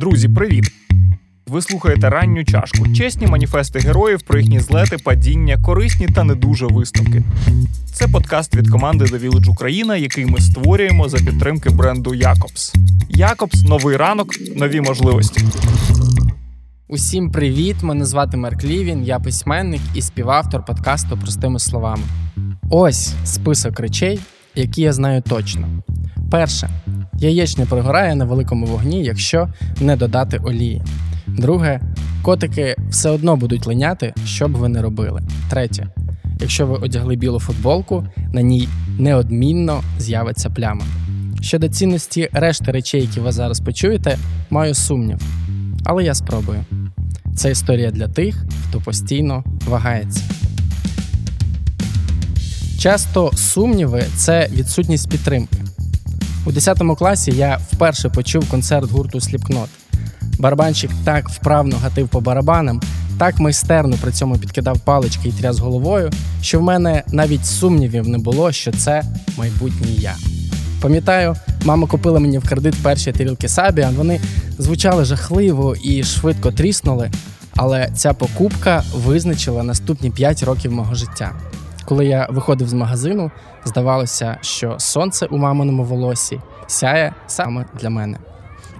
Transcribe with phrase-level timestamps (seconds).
[0.00, 0.64] Друзі, привіт!
[1.46, 6.66] Ви слухаєте ранню чашку, чесні маніфести героїв про їхні злети, падіння, корисні та не дуже
[6.66, 7.22] висновки.
[7.92, 12.74] Це подкаст від команди The Village Україна, який ми створюємо за підтримки бренду Якобс.
[13.08, 15.44] Якобс новий ранок, нові можливості.
[16.88, 17.76] Усім привіт!
[17.82, 22.02] Мене звати Марк Лівін, я письменник і співавтор подкасту простими словами.
[22.70, 24.20] Ось список речей,
[24.54, 25.68] які я знаю точно.
[26.30, 26.70] Перше,
[27.20, 29.48] яєчня пригорає на великому вогні, якщо
[29.80, 30.82] не додати олії.
[31.26, 31.80] Друге,
[32.22, 35.22] котики все одно будуть линяти, що б ви не робили.
[35.50, 35.86] Третє,
[36.40, 40.84] якщо ви одягли білу футболку, на ній неодмінно з'явиться пляма.
[41.40, 44.18] Щодо цінності решти речей, які ви зараз почуєте,
[44.50, 45.18] маю сумнів.
[45.84, 46.64] Але я спробую.
[47.36, 50.22] Це історія для тих, хто постійно вагається.
[52.78, 55.56] Часто сумніви це відсутність підтримки.
[56.46, 59.68] У 10 класі я вперше почув концерт гурту Slipknot.
[60.38, 62.80] Барабанщик так вправно гатив по барабанам,
[63.18, 66.10] так майстерно при цьому підкидав палички і тряс головою,
[66.42, 69.02] що в мене навіть сумнівів не було, що це
[69.36, 70.14] майбутній я.
[70.80, 73.94] Пам'ятаю, мама купила мені в кредит перші тарілки Сабіан.
[73.94, 74.20] Вони
[74.58, 77.10] звучали жахливо і швидко тріснули,
[77.56, 81.32] але ця покупка визначила наступні 5 років мого життя.
[81.90, 83.30] Коли я виходив з магазину,
[83.64, 88.18] здавалося, що сонце у маминому волосі сяє саме для мене.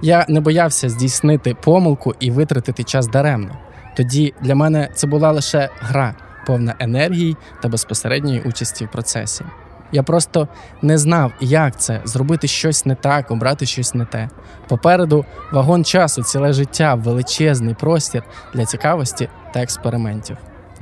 [0.03, 3.58] Я не боявся здійснити помилку і витратити час даремно.
[3.97, 6.14] Тоді для мене це була лише гра,
[6.47, 9.44] повна енергії та безпосередньої участі в процесі.
[9.92, 10.48] Я просто
[10.83, 14.28] не знав, як це зробити щось не так, обрати щось не те.
[14.69, 18.22] Попереду вагон часу, ціле життя, величезний простір
[18.55, 20.36] для цікавості та експериментів.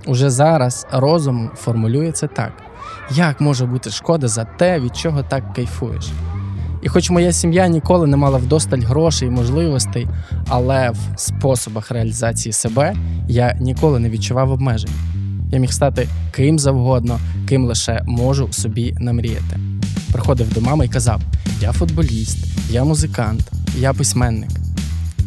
[0.08, 2.52] Уже зараз розум формулює це так:
[3.10, 6.10] як може бути шкода за те, від чого так кайфуєш?
[6.82, 10.08] І хоч моя сім'я ніколи не мала вдосталь грошей і можливостей,
[10.48, 12.94] але в способах реалізації себе
[13.28, 14.90] я ніколи не відчував обмежень.
[15.52, 17.18] Я міг стати ким завгодно,
[17.48, 19.60] ким лише можу собі намріяти.
[20.12, 21.20] Приходив до мами і казав:
[21.60, 22.38] Я футболіст,
[22.70, 24.50] я музикант, я письменник.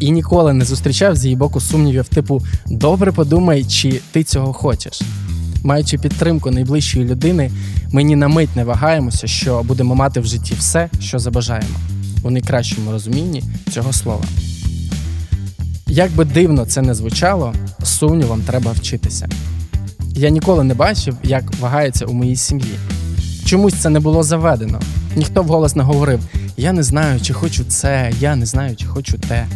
[0.01, 5.01] І ніколи не зустрічав з її боку сумнівів, типу добре подумай, чи ти цього хочеш.
[5.63, 7.51] Маючи підтримку найближчої людини,
[7.91, 11.75] ми ні на мить не вагаємося, що будемо мати в житті все, що забажаємо,
[12.23, 14.23] у найкращому розумінні цього слова.
[15.87, 17.53] Як би дивно це не звучало,
[17.83, 19.29] сумнівам треба вчитися.
[20.15, 22.75] Я ніколи не бачив, як вагається у моїй сім'ї.
[23.45, 24.79] Чомусь це не було заведено.
[25.15, 26.19] Ніхто вголос не говорив:
[26.57, 29.47] Я не знаю, чи хочу це, я не знаю, чи хочу те.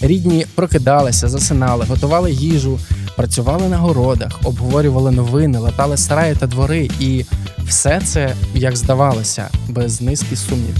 [0.00, 2.78] Рідні прокидалися, засинали, готували їжу,
[3.16, 7.24] працювали на городах, обговорювали новини, латали сараї та двори, і
[7.66, 10.76] все це, як здавалося, без низки сумнів.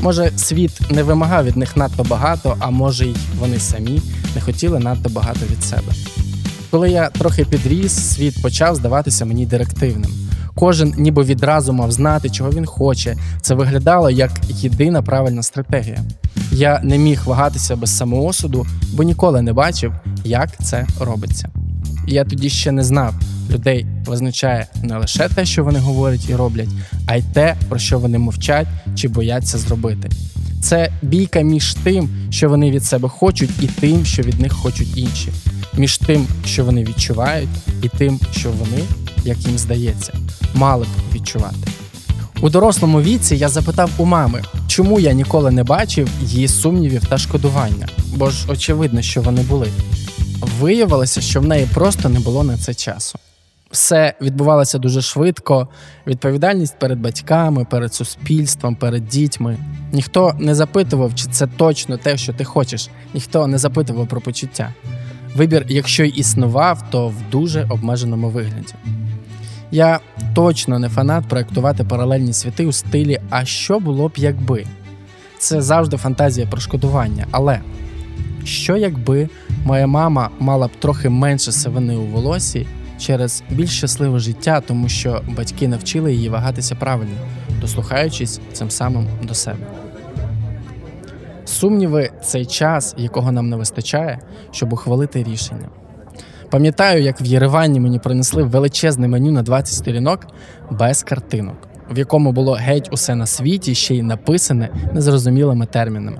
[0.00, 4.02] Може, світ не вимагав від них надто багато, а може й вони самі
[4.34, 5.92] не хотіли надто багато від себе.
[6.70, 10.10] Коли я трохи підріс, світ почав здаватися мені директивним.
[10.54, 13.16] Кожен ніби відразу мав знати, чого він хоче.
[13.40, 15.98] Це виглядало як єдина правильна стратегія.
[16.52, 19.92] Я не міг вагатися без самоосуду, бо ніколи не бачив,
[20.24, 21.48] як це робиться.
[22.06, 23.14] Я тоді ще не знав,
[23.50, 26.68] людей визначає не лише те, що вони говорять і роблять,
[27.06, 30.10] а й те, про що вони мовчать чи бояться зробити.
[30.62, 34.96] Це бійка між тим, що вони від себе хочуть, і тим, що від них хочуть
[34.96, 35.28] інші,
[35.76, 37.48] між тим, що вони відчувають,
[37.82, 38.82] і тим, що вони,
[39.24, 40.12] як їм здається,
[40.54, 41.68] мали б відчувати.
[42.40, 47.18] У дорослому віці я запитав у мами, чому я ніколи не бачив її сумнівів та
[47.18, 49.68] шкодування, бо ж очевидно, що вони були.
[50.60, 53.18] Виявилося, що в неї просто не було на це часу.
[53.70, 55.68] Все відбувалося дуже швидко.
[56.06, 59.58] Відповідальність перед батьками, перед суспільством, перед дітьми.
[59.92, 62.88] Ніхто не запитував, чи це точно те, що ти хочеш.
[63.14, 64.74] Ніхто не запитував про почуття.
[65.36, 68.74] Вибір, якщо й існував, то в дуже обмеженому вигляді.
[69.72, 70.00] Я
[70.34, 74.66] точно не фанат проектувати паралельні світи у стилі А що було б, якби?
[75.38, 77.26] Це завжди фантазія про шкодування.
[77.30, 77.60] Але
[78.44, 79.28] що якби
[79.64, 82.66] моя мама мала б трохи менше сивини у волосі
[82.98, 87.16] через більш щасливе життя, тому що батьки навчили її вагатися правильно,
[87.60, 89.66] дослухаючись цим самим до себе.
[91.44, 94.18] Сумніви цей час, якого нам не вистачає,
[94.50, 95.68] щоб ухвалити рішення.
[96.52, 100.26] Пам'ятаю, як в Єревані мені принесли величезне меню на 20 сторінок
[100.70, 101.56] без картинок,
[101.90, 106.18] в якому було геть усе на світі, ще й написане незрозумілими термінами.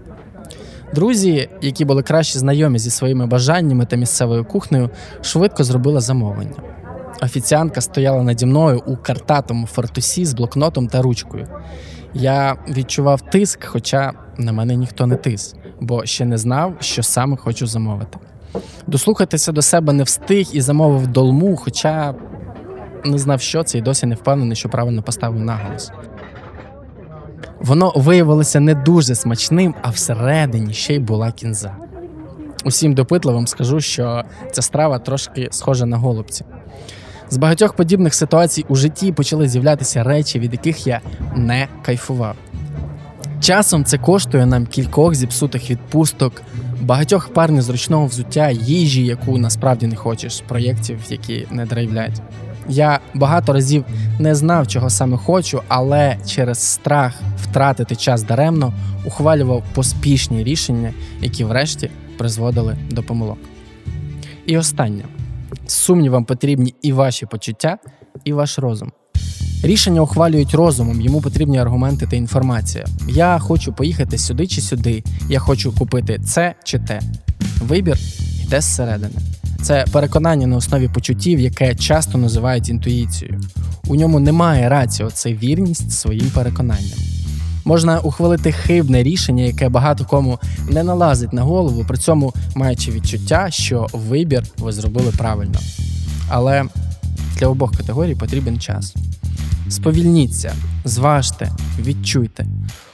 [0.94, 4.90] Друзі, які були краще знайомі зі своїми бажаннями та місцевою кухнею,
[5.22, 6.56] швидко зробили замовлення.
[7.22, 11.46] Офіціантка стояла наді мною у картатому фартусі з блокнотом та ручкою.
[12.14, 17.36] Я відчував тиск, хоча на мене ніхто не тис, бо ще не знав, що саме
[17.36, 18.18] хочу замовити.
[18.86, 22.14] Дослухатися до себе не встиг і замовив долму, хоча
[23.04, 25.92] не знав, що це, і досі не впевнений, що правильно поставив наголос.
[27.60, 31.76] Воно виявилося не дуже смачним, а всередині ще й була кінза.
[32.64, 34.22] Усім допитливим скажу, що
[34.52, 36.44] ця страва трошки схожа на голубці.
[37.30, 41.00] З багатьох подібних ситуацій у житті почали з'являтися речі, від яких я
[41.36, 42.36] не кайфував.
[43.40, 46.42] Часом це коштує нам кількох зіпсутих відпусток,
[46.82, 52.22] багатьох пар незручного взуття, їжі, яку насправді не хочеш, проєктів, які не драйвлять.
[52.68, 53.84] Я багато разів
[54.18, 58.72] не знав, чого саме хочу, але через страх втратити час даремно
[59.04, 63.38] ухвалював поспішні рішення, які врешті призводили до помилок.
[64.46, 65.04] І останнє
[65.66, 67.78] сумнівам потрібні і ваші почуття,
[68.24, 68.92] і ваш розум.
[69.62, 72.86] Рішення ухвалюють розумом, йому потрібні аргументи та інформація.
[73.08, 75.04] Я хочу поїхати сюди чи сюди.
[75.28, 77.00] Я хочу купити це чи те.
[77.60, 77.98] Вибір
[78.44, 79.14] йде зсередини.
[79.62, 83.40] Це переконання на основі почуттів, яке часто називають інтуїцією.
[83.86, 86.98] У ньому немає раціо, це вірність своїм переконанням.
[87.64, 90.38] Можна ухвалити хибне рішення, яке багато кому
[90.68, 95.58] не налазить на голову, при цьому маючи відчуття, що вибір ви зробили правильно.
[96.28, 96.64] Але
[97.38, 98.94] для обох категорій потрібен час.
[99.68, 100.54] Сповільніться,
[100.84, 102.46] зважте, відчуйте.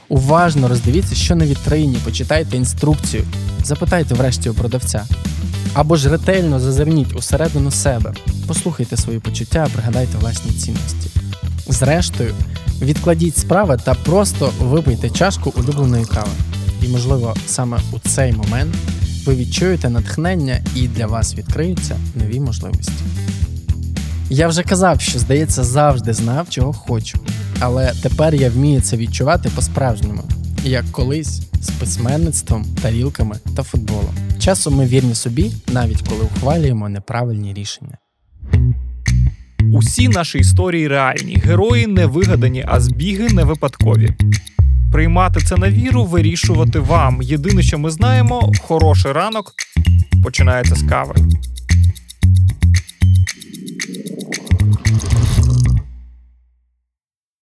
[0.09, 3.25] Уважно роздивіться, що на вітрині, почитайте інструкцію,
[3.65, 5.06] запитайте врешті у продавця.
[5.75, 8.15] Або ж ретельно зазирніть усередину себе,
[8.47, 11.11] послухайте свої почуття, пригадайте власні цінності.
[11.69, 12.35] Зрештою,
[12.82, 16.31] відкладіть справи та просто випийте чашку улюбленої кави.
[16.82, 18.75] І, можливо, саме у цей момент
[19.26, 22.93] ви відчуєте натхнення і для вас відкриються нові можливості.
[24.31, 27.19] Я вже казав, що, здається, завжди знав, чого хочу.
[27.61, 30.23] Але тепер я вмію це відчувати по-справжньому,
[30.65, 34.15] як колись з письменництвом, тарілками та футболом.
[34.39, 37.99] Часом ми вірні собі, навіть коли ухвалюємо неправильні рішення.
[39.73, 44.13] Усі наші історії реальні, герої не вигадані, а збіги не випадкові.
[44.93, 47.23] Приймати це на віру, вирішувати вам.
[47.23, 49.53] Єдине, що ми знаємо, хороший ранок
[50.23, 51.15] починається з кави.